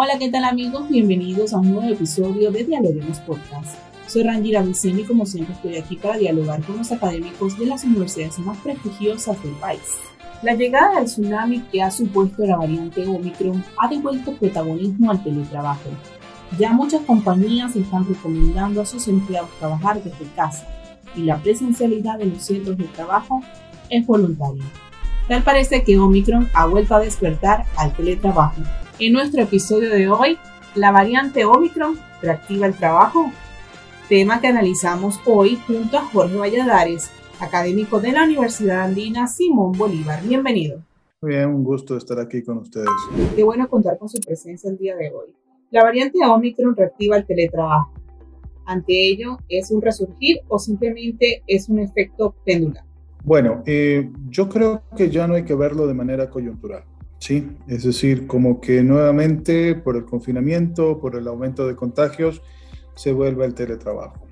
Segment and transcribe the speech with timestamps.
[0.00, 0.88] Hola, ¿qué tal amigos?
[0.88, 3.76] Bienvenidos a un nuevo episodio de Dialoguemos Podcast.
[4.06, 7.82] Soy Rangira Viceni y como siempre estoy aquí para dialogar con los académicos de las
[7.82, 9.96] universidades más prestigiosas del país.
[10.44, 15.90] La llegada del tsunami que ha supuesto la variante Omicron ha devuelto protagonismo al teletrabajo.
[16.60, 20.64] Ya muchas compañías están recomendando a sus empleados trabajar desde casa
[21.16, 23.42] y la presencialidad de los centros de trabajo
[23.90, 24.62] es voluntaria.
[25.26, 28.62] Tal parece que Omicron ha vuelto a despertar al teletrabajo
[29.06, 30.38] en nuestro episodio de hoy,
[30.74, 33.30] la variante Omicron reactiva el trabajo,
[34.08, 40.22] tema que analizamos hoy junto a Jorge Valladares, académico de la Universidad Andina Simón Bolívar.
[40.24, 40.82] Bienvenido.
[41.20, 42.88] Muy bien, un gusto estar aquí con ustedes.
[43.36, 45.34] Qué bueno contar con su presencia el día de hoy.
[45.70, 47.92] La variante Omicron reactiva el teletrabajo.
[48.66, 52.84] Ante ello, ¿es un resurgir o simplemente es un efecto pendular?
[53.24, 56.84] Bueno, eh, yo creo que ya no hay que verlo de manera coyuntural.
[57.18, 62.42] Sí, es decir, como que nuevamente por el confinamiento, por el aumento de contagios,
[62.94, 64.28] se vuelve el teletrabajo.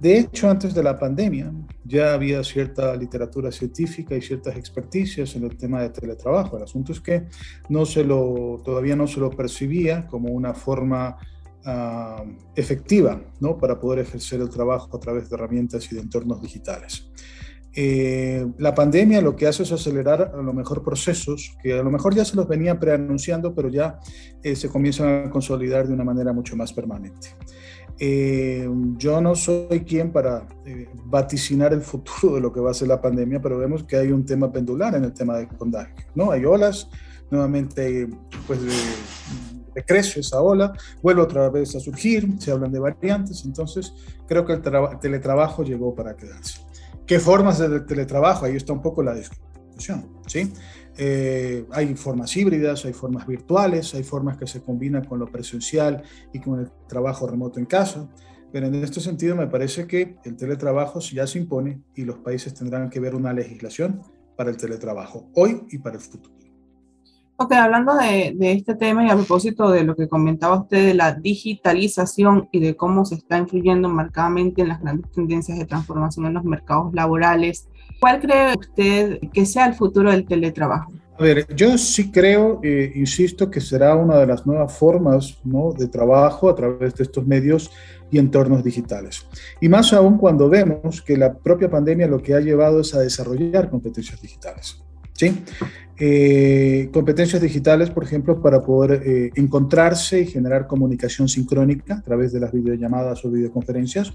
[0.00, 1.52] De hecho, antes de la pandemia
[1.84, 6.56] ya había cierta literatura científica y ciertas experticias en el tema de teletrabajo.
[6.56, 7.26] El asunto es que
[7.68, 11.16] no se lo, todavía no se lo percibía como una forma
[11.64, 13.56] ah, efectiva ¿no?
[13.56, 17.10] para poder ejercer el trabajo a través de herramientas y de entornos digitales.
[17.76, 21.90] Eh, la pandemia lo que hace es acelerar a lo mejor procesos que a lo
[21.90, 23.98] mejor ya se los venía preanunciando, pero ya
[24.42, 27.36] eh, se comienzan a consolidar de una manera mucho más permanente.
[27.98, 30.46] Eh, yo no soy quien para
[31.06, 34.10] vaticinar el futuro de lo que va a ser la pandemia, pero vemos que hay
[34.12, 36.30] un tema pendular en el tema de contagio, ¿no?
[36.30, 36.88] Hay olas,
[37.30, 38.08] nuevamente,
[38.46, 38.60] pues
[39.74, 43.92] decrece esa ola, vuelve otra vez a surgir, se hablan de variantes, entonces
[44.26, 44.62] creo que el
[45.00, 46.63] teletrabajo llegó para quedarse.
[47.06, 48.46] ¿Qué formas de teletrabajo?
[48.46, 50.50] Ahí está un poco la discusión, ¿sí?
[50.96, 56.02] Eh, hay formas híbridas, hay formas virtuales, hay formas que se combinan con lo presencial
[56.32, 58.08] y con el trabajo remoto en casa.
[58.52, 62.54] Pero en este sentido me parece que el teletrabajo ya se impone y los países
[62.54, 64.00] tendrán que ver una legislación
[64.36, 66.43] para el teletrabajo hoy y para el futuro.
[67.36, 70.94] Ok, hablando de, de, este tema y a propósito de lo que comentaba usted de
[70.94, 76.26] la digitalización y de cómo se está influyendo marcadamente en las grandes tendencias de transformación
[76.26, 77.68] en los mercados laborales,
[77.98, 80.92] ¿cuál cree usted que sea el futuro del teletrabajo?
[81.18, 85.72] A ver, yo sí creo, eh, insisto, que será una de las nuevas formas ¿no?
[85.72, 87.72] de trabajo a través de estos medios
[88.12, 89.26] y entornos digitales.
[89.60, 93.00] Y más aún cuando vemos que la propia pandemia lo que ha llevado es a
[93.00, 94.84] desarrollar competencias digitales.
[95.14, 95.42] ¿sí?
[95.96, 102.32] Eh, competencias digitales, por ejemplo, para poder eh, encontrarse y generar comunicación sincrónica a través
[102.32, 104.12] de las videollamadas o videoconferencias,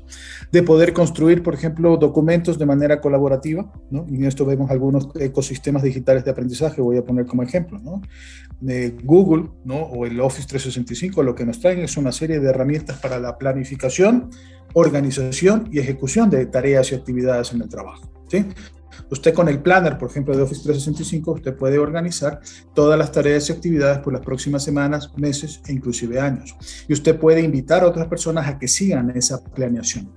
[0.51, 4.05] de poder construir, por ejemplo, documentos de manera colaborativa, ¿no?
[4.09, 8.01] y en esto vemos algunos ecosistemas digitales de aprendizaje, voy a poner como ejemplo, ¿no?
[9.03, 9.77] Google ¿no?
[9.77, 13.37] o el Office 365, lo que nos traen es una serie de herramientas para la
[13.37, 14.29] planificación,
[14.73, 18.11] organización y ejecución de tareas y actividades en el trabajo.
[18.27, 18.45] ¿sí?
[19.09, 22.39] Usted con el planner, por ejemplo, de Office 365, usted puede organizar
[22.73, 26.55] todas las tareas y actividades por las próximas semanas, meses e inclusive años.
[26.87, 30.11] Y usted puede invitar a otras personas a que sigan esa planeación.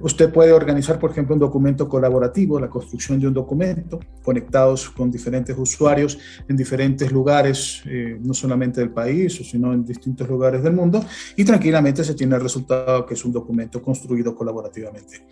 [0.00, 5.10] Usted puede organizar, por ejemplo, un documento colaborativo, la construcción de un documento, conectados con
[5.10, 6.18] diferentes usuarios
[6.48, 11.04] en diferentes lugares, eh, no solamente del país, sino en distintos lugares del mundo,
[11.36, 15.26] y tranquilamente se tiene el resultado que es un documento construido colaborativamente.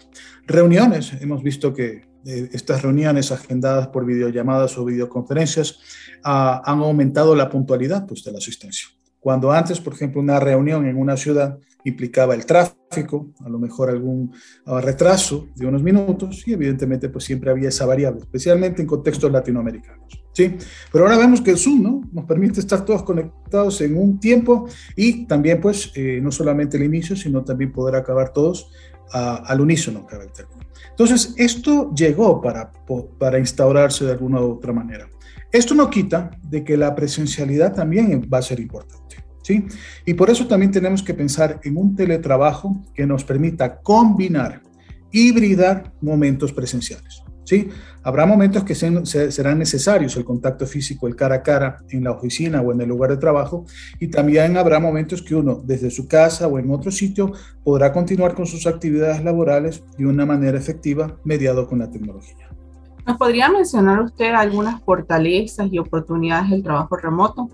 [0.46, 5.78] Reuniones, hemos visto que eh, estas reuniones agendadas por videollamadas o videoconferencias
[6.24, 8.88] ah, han aumentado la puntualidad pues, de la asistencia.
[9.21, 13.90] Cuando antes, por ejemplo, una reunión en una ciudad implicaba el tráfico, a lo mejor
[13.90, 14.32] algún
[14.66, 19.30] ah, retraso de unos minutos y evidentemente pues siempre había esa variable, especialmente en contextos
[19.30, 20.06] latinoamericanos.
[20.32, 20.56] ¿sí?
[20.92, 22.00] Pero ahora vemos que el Zoom ¿no?
[22.12, 26.84] nos permite estar todos conectados en un tiempo y también pues eh, no solamente el
[26.84, 28.70] inicio, sino también poder acabar todos
[29.14, 30.58] uh, al unísono, término.
[30.90, 32.72] Entonces, esto llegó para,
[33.18, 35.08] para instaurarse de alguna u otra manera.
[35.52, 39.28] Esto no quita de que la presencialidad también va a ser importante.
[40.04, 44.62] Y por eso también tenemos que pensar en un teletrabajo que nos permita combinar
[45.10, 47.22] hibridar momentos presenciales.
[47.45, 47.68] ¿sí?
[48.03, 52.60] Habrá momentos que serán necesarios el contacto físico, el cara a cara en la oficina
[52.60, 53.65] o en el lugar de trabajo,
[53.98, 57.33] y también habrá momentos que uno desde su casa o en otro sitio
[57.65, 62.48] podrá continuar con sus actividades laborales de una manera efectiva mediado con la tecnología.
[63.06, 67.48] ¿Nos podría mencionar usted algunas fortalezas y oportunidades del trabajo remoto?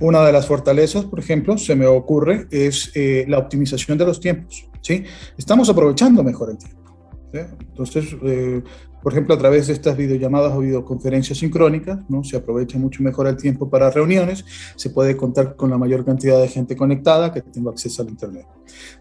[0.00, 4.20] Una de las fortalezas, por ejemplo, se me ocurre, es eh, la optimización de los
[4.20, 4.68] tiempos.
[4.80, 5.04] ¿sí?
[5.36, 6.86] Estamos aprovechando mejor el tiempo.
[7.32, 8.62] Entonces, eh,
[9.02, 12.24] por ejemplo, a través de estas videollamadas o videoconferencias sincrónicas, ¿no?
[12.24, 16.40] se aprovecha mucho mejor el tiempo para reuniones, se puede contar con la mayor cantidad
[16.40, 18.46] de gente conectada que tenga acceso al Internet.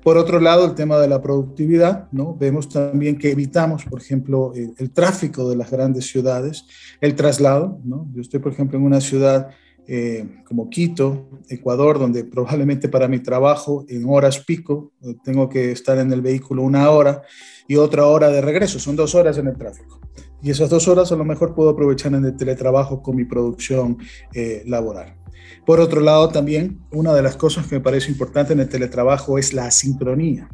[0.04, 2.36] Por otro lado, el tema de la productividad, ¿no?
[2.36, 6.66] vemos también que evitamos, por ejemplo, el, el tráfico de las grandes ciudades,
[7.02, 7.80] el traslado.
[7.84, 8.08] ¿no?
[8.14, 9.50] Yo estoy, por ejemplo, en una ciudad
[9.88, 15.72] eh, como Quito, Ecuador, donde probablemente para mi trabajo en horas pico eh, tengo que
[15.72, 17.22] estar en el vehículo una hora
[17.68, 20.00] y otra hora de regreso, son dos horas en el tráfico.
[20.42, 23.98] Y esas dos horas a lo mejor puedo aprovechar en el teletrabajo con mi producción
[24.34, 25.18] eh, laboral.
[25.66, 29.38] Por otro lado, también una de las cosas que me parece importante en el teletrabajo
[29.38, 30.50] es la sincronía.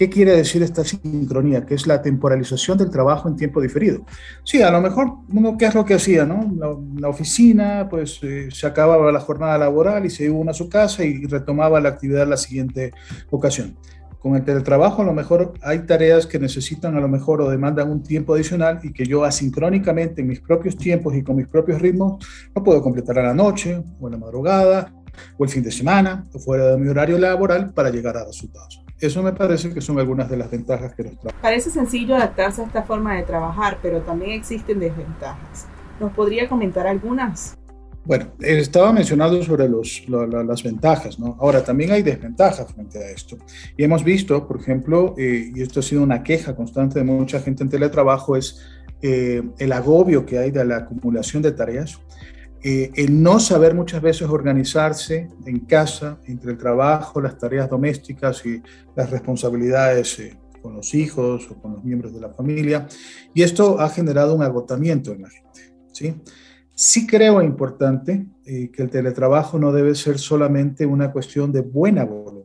[0.00, 1.66] ¿Qué quiere decir esta sincronía?
[1.66, 4.06] Que es la temporalización del trabajo en tiempo diferido.
[4.44, 6.24] Sí, a lo mejor uno, ¿qué es lo que hacía?
[6.24, 6.50] No?
[6.96, 11.04] La, oficina, pues eh, se acababa la jornada laboral y se iba a su casa
[11.04, 12.92] y retomaba la actividad la siguiente
[13.28, 13.76] ocasión.
[14.20, 17.90] Con el teletrabajo a lo mejor hay tareas que necesitan a lo mejor o demandan
[17.90, 21.78] un tiempo adicional y que yo asincrónicamente en mis propios tiempos y con mis propios
[21.78, 22.26] ritmos
[22.56, 24.94] no puedo completar a la noche o en la madrugada
[25.36, 28.82] o el fin de semana o fuera de mi horario laboral para llegar a resultados.
[29.00, 31.34] Eso me parece que son algunas de las ventajas que nos trae.
[31.40, 35.66] Parece sencillo adaptarse a esta forma de trabajar, pero también existen desventajas.
[35.98, 37.56] ¿Nos podría comentar algunas?
[38.04, 41.36] Bueno, estaba mencionando sobre los, las ventajas, ¿no?
[41.38, 43.36] Ahora, también hay desventajas frente a esto.
[43.76, 47.40] Y hemos visto, por ejemplo, eh, y esto ha sido una queja constante de mucha
[47.40, 48.60] gente en teletrabajo, es
[49.02, 51.98] eh, el agobio que hay de la acumulación de tareas
[52.62, 58.44] eh, el no saber muchas veces organizarse en casa, entre el trabajo, las tareas domésticas
[58.44, 58.62] y
[58.94, 62.86] las responsabilidades eh, con los hijos o con los miembros de la familia.
[63.32, 65.74] Y esto ha generado un agotamiento en la gente.
[65.92, 66.14] Sí,
[66.74, 72.04] sí creo importante eh, que el teletrabajo no debe ser solamente una cuestión de buena
[72.04, 72.39] voluntad.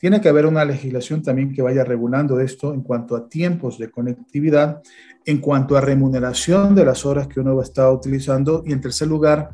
[0.00, 3.90] Tiene que haber una legislación también que vaya regulando esto en cuanto a tiempos de
[3.90, 4.80] conectividad
[5.26, 9.50] en cuanto a remuneración de las horas que uno está utilizando y en tercer lugar,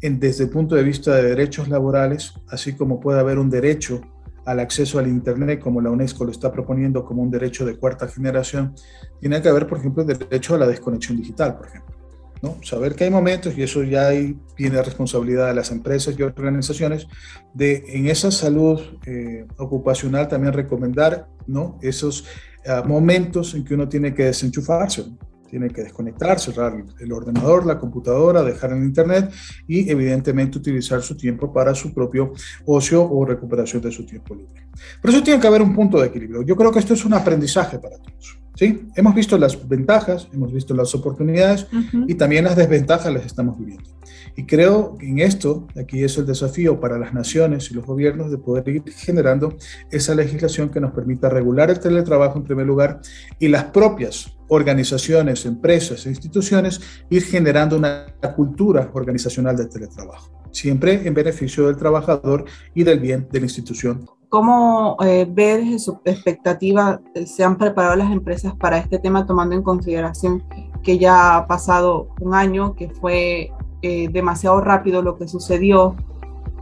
[0.00, 4.00] desde el punto de vista de derechos laborales, así como puede haber un derecho
[4.46, 8.08] al acceso al Internet, como la UNESCO lo está proponiendo como un derecho de cuarta
[8.08, 8.74] generación,
[9.20, 11.99] tiene que haber, por ejemplo, el derecho a la desconexión digital, por ejemplo.
[12.42, 12.56] ¿No?
[12.62, 17.06] Saber que hay momentos, y eso ya hay, tiene responsabilidad de las empresas y organizaciones,
[17.54, 21.78] de en esa salud eh, ocupacional también recomendar ¿no?
[21.82, 22.24] esos
[22.84, 25.06] momentos en que uno tiene que desenchufarse,
[25.50, 29.32] tiene que desconectarse, cerrar el ordenador, la computadora, dejar el internet
[29.66, 32.32] y evidentemente utilizar su tiempo para su propio
[32.66, 34.68] ocio o recuperación de su tiempo libre.
[35.02, 36.42] Por eso tiene que haber un punto de equilibrio.
[36.42, 38.38] Yo creo que esto es un aprendizaje para todos.
[38.60, 38.90] ¿Sí?
[38.94, 41.66] Hemos visto las ventajas, hemos visto las oportunidades
[42.06, 43.88] y también las desventajas las estamos viviendo.
[44.36, 48.30] Y creo que en esto, aquí es el desafío para las naciones y los gobiernos
[48.30, 49.56] de poder ir generando
[49.90, 53.00] esa legislación que nos permita regular el teletrabajo en primer lugar
[53.38, 61.06] y las propias organizaciones, empresas e instituciones ir generando una cultura organizacional del teletrabajo, siempre
[61.06, 64.06] en beneficio del trabajador y del bien de la institución.
[64.28, 69.26] ¿Cómo eh, ve desde su expectativa eh, se han preparado las empresas para este tema
[69.26, 70.44] tomando en consideración
[70.84, 73.50] que ya ha pasado un año, que fue
[73.82, 75.96] eh, demasiado rápido lo que sucedió,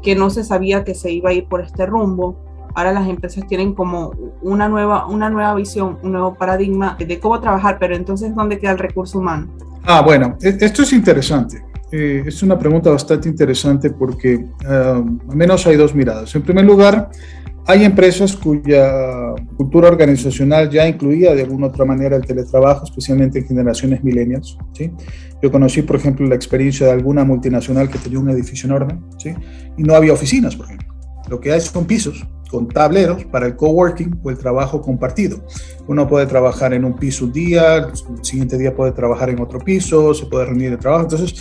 [0.02, 2.38] que no se sabía que se iba a ir por este rumbo.
[2.75, 7.38] Ahora las empresas tienen como una nueva, una nueva visión, un nuevo paradigma de cómo
[7.40, 9.49] trabajar, pero entonces, ¿dónde queda el recurso humano?
[9.85, 11.67] Ah, bueno, e-, esto es interesante.
[11.90, 16.35] Eh, es una pregunta bastante interesante porque ah, al menos hay dos miradas.
[16.35, 17.11] En primer lugar,
[17.66, 23.47] hay empresas cuya cultura organizacional ya incluía de alguna otra manera el teletrabajo, especialmente en
[23.47, 24.57] generaciones millennials.
[25.42, 29.35] Yo conocí, por ejemplo, la experiencia de alguna multinacional que tenía un edificio enorme ¿sí?
[29.76, 30.88] y no había oficinas, por ejemplo.
[31.28, 35.38] Lo que hay son pisos con tableros para el coworking o el trabajo compartido.
[35.87, 39.59] Uno puede trabajar en un piso un día, el siguiente día puede trabajar en otro
[39.59, 41.05] piso, se puede reunir de trabajo.
[41.05, 41.35] Entonces,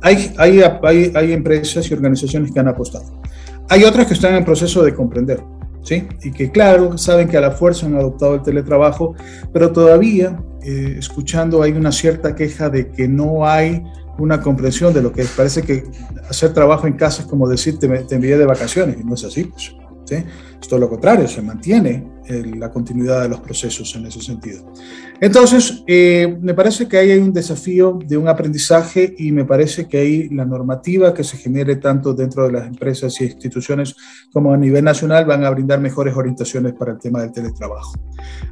[0.00, 3.20] hay, hay, hay, hay empresas y organizaciones que han apostado.
[3.68, 5.40] Hay otras que están en proceso de comprender
[5.84, 6.08] ¿sí?
[6.22, 9.14] Y que claro, saben que a la fuerza han adoptado el teletrabajo,
[9.52, 13.82] pero todavía eh, escuchando hay una cierta queja de que no hay
[14.18, 15.84] una comprensión de lo que parece que
[16.28, 19.24] hacer trabajo en casa es como decir te, te envié de vacaciones, y no es
[19.24, 19.44] así.
[19.44, 19.74] Pues.
[20.04, 20.16] ¿Sí?
[20.60, 24.72] Es todo lo contrario, se mantiene la continuidad de los procesos en ese sentido.
[25.20, 29.86] Entonces, eh, me parece que ahí hay un desafío de un aprendizaje y me parece
[29.86, 33.94] que ahí la normativa que se genere tanto dentro de las empresas y instituciones
[34.32, 37.92] como a nivel nacional van a brindar mejores orientaciones para el tema del teletrabajo.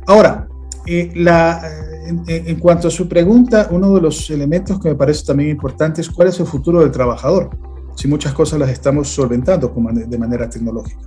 [0.07, 0.47] Ahora,
[0.87, 1.63] eh, la,
[2.07, 6.01] en, en, cuanto a su pregunta, uno de los elementos que me parece también importante
[6.01, 9.73] es cuál es el futuro del trabajador si muchas cosas las estamos solventando
[10.07, 11.01] de manera tecnológica.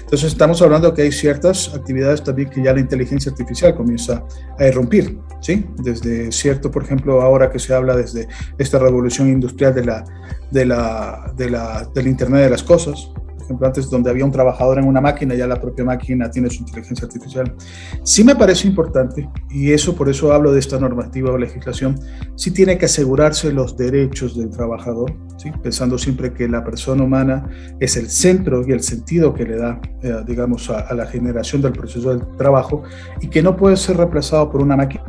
[0.00, 4.24] Entonces estamos hablando que hay ciertas actividades también que ya la inteligencia artificial comienza
[4.58, 5.66] a irrumpir, ¿sí?
[5.78, 10.04] Desde cierto, por ejemplo, ahora que se habla desde esta revolución industrial de la,
[10.50, 13.10] de la, de la, del Internet de las Cosas,
[13.52, 16.62] ejemplo, antes donde había un trabajador en una máquina, ya la propia máquina tiene su
[16.62, 17.54] inteligencia artificial.
[18.02, 21.98] Sí me parece importante, y eso por eso hablo de esta normativa o legislación,
[22.36, 25.50] sí tiene que asegurarse los derechos del trabajador, ¿sí?
[25.62, 27.48] pensando siempre que la persona humana
[27.80, 31.62] es el centro y el sentido que le da, eh, digamos, a, a la generación
[31.62, 32.82] del proceso del trabajo
[33.20, 35.04] y que no puede ser reemplazado por una máquina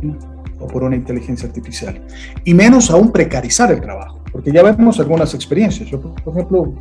[0.68, 2.02] por una inteligencia artificial.
[2.44, 5.90] Y menos aún precarizar el trabajo, porque ya vemos algunas experiencias.
[5.90, 6.74] Yo, por ejemplo,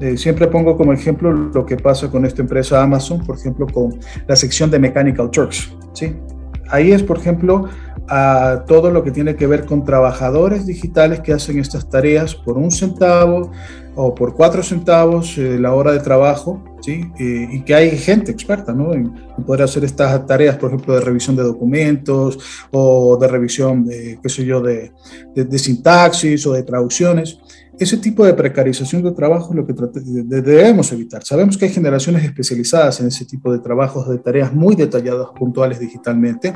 [0.00, 3.98] eh, siempre pongo como ejemplo lo que pasa con esta empresa Amazon, por ejemplo, con
[4.26, 5.72] la sección de Mechanical Turks.
[5.92, 6.14] ¿sí?
[6.70, 7.68] Ahí es, por ejemplo,
[8.08, 12.56] a todo lo que tiene que ver con trabajadores digitales que hacen estas tareas por
[12.56, 13.50] un centavo
[14.00, 17.00] o por cuatro centavos eh, la hora de trabajo, ¿sí?
[17.18, 18.94] Eh, y que hay gente experta ¿no?
[18.94, 19.12] en,
[19.44, 22.38] poder hacer estas tareas, por ejemplo, de revisión de documentos
[22.70, 24.92] o de revisión de, qué sé yo, de,
[25.34, 27.40] de sintaxis o de traducciones
[27.78, 29.74] ese tipo de precarización de trabajo es lo que
[30.24, 31.22] debemos evitar.
[31.24, 35.78] Sabemos que hay generaciones especializadas en ese tipo de trabajos, de tareas muy detalladas, puntuales
[35.78, 36.52] digitalmente,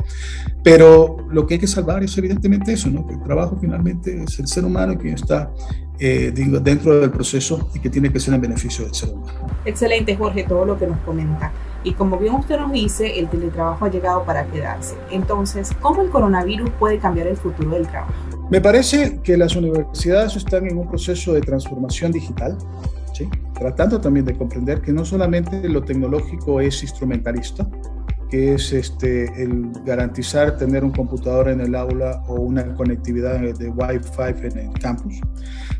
[0.64, 3.06] pero lo que hay que salvar es evidentemente eso, ¿no?
[3.06, 5.52] que el trabajo finalmente es el ser humano quien está
[5.98, 9.46] eh, dentro del proceso y que tiene que ser en beneficio del ser humano.
[9.64, 11.52] Excelente, Jorge, todo lo que nos comenta.
[11.84, 14.94] Y como bien usted nos dice, el teletrabajo ha llegado para quedarse.
[15.10, 18.12] Entonces, ¿cómo el coronavirus puede cambiar el futuro del trabajo?
[18.52, 22.58] Me parece que las universidades están en un proceso de transformación digital,
[23.54, 27.66] tratando también de comprender que no solamente lo tecnológico es instrumentalista,
[28.28, 33.70] que es este, el garantizar tener un computador en el aula o una conectividad de
[33.70, 35.14] Wi-Fi en el campus,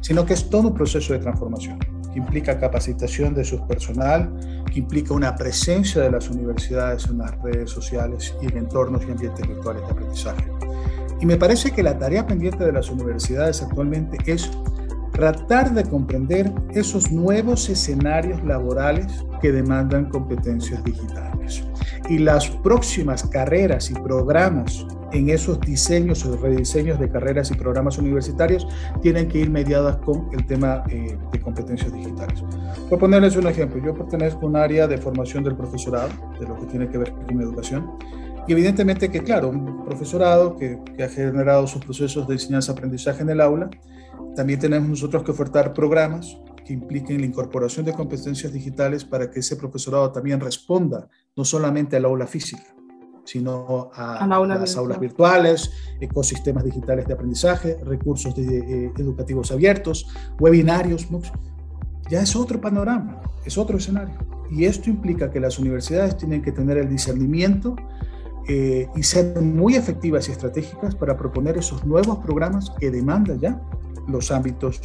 [0.01, 4.79] sino que es todo un proceso de transformación que implica capacitación de su personal, que
[4.79, 9.47] implica una presencia de las universidades en las redes sociales y en entornos y ambientes
[9.47, 10.72] virtuales de aprendizaje.
[11.23, 14.51] Y me parece que la tarea pendiente de las universidades actualmente es
[15.13, 21.63] tratar de comprender esos nuevos escenarios laborales que demandan competencias digitales.
[22.09, 27.99] Y las próximas carreras y programas en esos diseños o rediseños de carreras y programas
[27.99, 28.67] universitarios
[29.01, 32.43] tienen que ir mediadas con el tema eh, de competencias digitales.
[32.89, 33.81] Voy a ponerles un ejemplo.
[33.81, 36.09] Yo pertenezco a un área de formación del profesorado,
[36.41, 37.93] de lo que tiene que ver con educación.
[38.47, 43.41] Y evidentemente que, claro, un profesorado que, ha generado sus procesos de enseñanza-aprendizaje en el
[43.41, 43.71] aula,
[44.35, 49.41] también tenemos nosotros que ofertar programas que impliquen la incorporación de competencias digitales para que
[49.41, 52.63] ese profesorado también responda no solamente al aula física,
[53.25, 55.71] sino a, las aulas virtuales,
[56.01, 60.09] ecosistemas digitales de aprendizaje, recursos eh, educativos abiertos,
[60.39, 61.09] webinarios.
[62.11, 64.15] Ya es otro panorama, es otro escenario.
[64.51, 67.75] Y esto implica que las universidades tienen que tener el discernimiento
[68.49, 73.61] eh, y ser muy efectivas y estratégicas para proponer esos nuevos programas que demandan ya
[74.09, 74.81] los ámbitos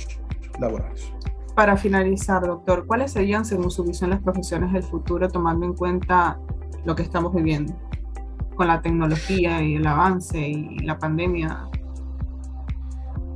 [0.59, 1.11] laborales.
[1.55, 6.39] Para finalizar, doctor, ¿cuáles serían, según su visión, las profesiones del futuro, tomando en cuenta
[6.85, 7.73] lo que estamos viviendo
[8.55, 11.69] con la tecnología y el avance y la pandemia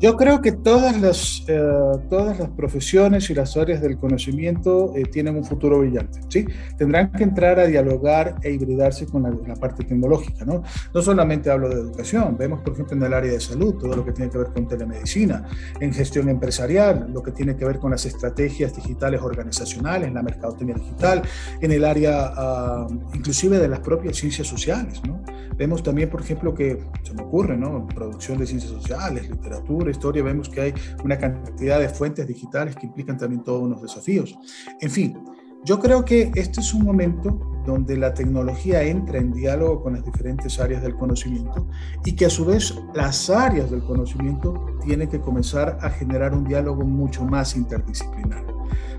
[0.01, 1.62] yo creo que todas las, eh,
[2.10, 6.46] todas las profesiones y las áreas del conocimiento eh, tienen un futuro brillante, ¿sí?
[6.75, 10.63] Tendrán que entrar a dialogar e hibridarse con la, parte tecnológica, ¿no?
[10.91, 14.03] No solamente hablo de educación, vemos, por ejemplo, en el área de salud, todo lo
[14.03, 15.48] que tiene que ver con telemedicina,
[15.79, 20.75] en gestión empresarial, lo que tiene que ver con las estrategias digitales organizacionales, la mercadotecnia
[20.75, 21.22] digital,
[21.62, 25.21] en el área ah, inclusive de las propias ciencias sociales, ¿no?
[25.62, 27.86] Vemos también, por ejemplo, que se me ocurre, ¿no?
[27.86, 32.88] Producción de ciencias sociales, literatura, historia, vemos que hay una cantidad de fuentes digitales que
[32.88, 34.36] implican también todos unos desafíos.
[34.80, 35.20] En fin,
[35.63, 40.03] yo creo que este es un momento donde la tecnología entra en diálogo con las
[40.03, 41.68] diferentes áreas del conocimiento
[42.06, 46.44] y que a su vez las áreas del conocimiento tienen que comenzar a generar un
[46.44, 48.44] diálogo mucho más interdisciplinar.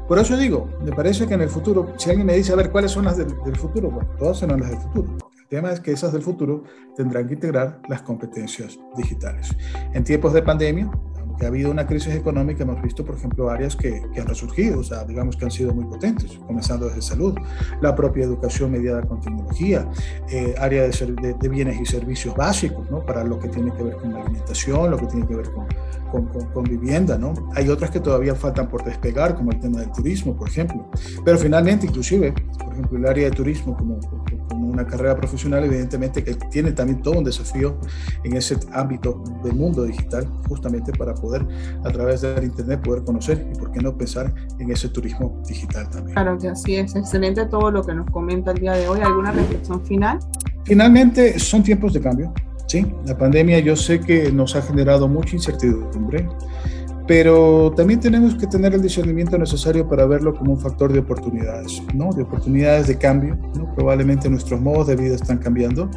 [0.07, 2.71] Por eso digo, me parece que en el futuro, si alguien me dice, a ver,
[2.71, 3.91] ¿cuáles son las del, del futuro?
[3.91, 5.32] Bueno, todas son las del futuro.
[5.53, 6.65] Tema es que esas del futuro
[6.97, 9.55] tendrán que integrar las competencias digitales.
[9.93, 10.91] En tiempos de pandemia,
[11.39, 14.81] que ha habido una crisis económica, hemos visto, por ejemplo, áreas que, que han resurgido,
[14.81, 17.35] o sea, digamos que han sido muy potentes, comenzando desde salud,
[17.83, 19.87] la propia educación mediada con tecnología,
[20.31, 23.05] eh, área de, de, bienes y servicios básicos, ¿no?
[23.05, 25.67] Para lo que tiene que ver con la alimentación, lo que tiene que ver con,
[26.11, 27.35] con, con, vivienda, ¿no?
[27.55, 30.91] Hay otras que todavía faltan por despegar, como el tema del turismo, por ejemplo.
[31.27, 34.01] Pero finalmente, inclusive, por ejemplo, el área de turismo como,
[34.49, 37.79] como una carrera profesional, evidentemente que tiene también todo un desafío
[38.25, 41.47] en ese ámbito del mundo digital, justamente para poder
[41.85, 45.89] a través del Internet poder conocer y por qué no pensar en ese turismo digital
[45.91, 46.15] también.
[46.15, 49.01] Claro que así es, excelente todo lo que nos comenta el día de hoy.
[49.01, 50.19] ¿Alguna reflexión final?
[50.65, 52.33] Finalmente, son tiempos de cambio.
[52.67, 56.27] Sí, la pandemia yo sé que nos ha generado mucha incertidumbre,
[57.07, 61.83] pero también tenemos que tener el discernimiento necesario para verlo como un factor de oportunidades,
[61.95, 62.13] ¿no?
[62.13, 63.75] De oportunidades de cambio, ¿no?
[63.75, 65.91] Probablemente nuestros modos de vida están cambiando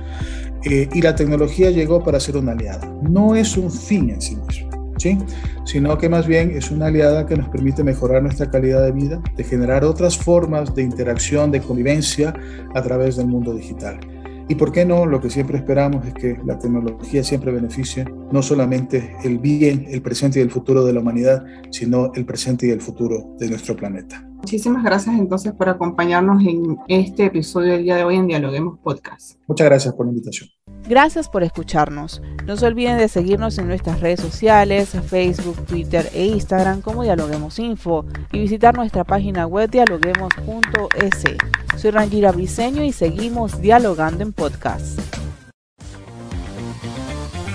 [0.63, 2.91] eh, y la tecnología llegó para ser una aliada.
[3.03, 5.17] No es un fin en sí mismo, ¿sí?
[5.65, 9.21] Sino que más bien es una aliada que nos permite mejorar nuestra calidad de vida,
[9.35, 12.33] de generar otras formas de interacción, de convivencia
[12.73, 13.99] a través del mundo digital.
[14.47, 18.43] Y por qué no, lo que siempre esperamos es que la tecnología siempre beneficie no
[18.43, 22.69] solamente el bien, el presente y el futuro de la humanidad, sino el presente y
[22.69, 24.27] el futuro de nuestro planeta.
[24.37, 29.39] Muchísimas gracias entonces por acompañarnos en este episodio del día de hoy en Dialoguemos Podcast.
[29.47, 30.49] Muchas gracias por la invitación.
[30.87, 32.21] Gracias por escucharnos.
[32.45, 37.57] No se olviden de seguirnos en nuestras redes sociales, Facebook, Twitter e Instagram como Dialoguemos
[37.57, 41.64] Info y visitar nuestra página web dialoguemos.es.
[41.77, 44.99] Soy Rangira Briseño y seguimos dialogando en podcast.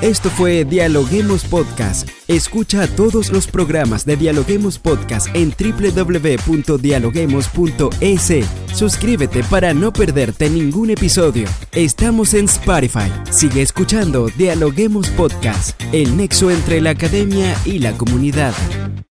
[0.03, 2.09] Esto fue Dialoguemos Podcast.
[2.27, 8.47] Escucha todos los programas de Dialoguemos Podcast en www.dialoguemos.es.
[8.75, 11.47] Suscríbete para no perderte ningún episodio.
[11.73, 13.13] Estamos en Spotify.
[13.31, 18.55] Sigue escuchando Dialoguemos Podcast, el nexo entre la academia y la comunidad.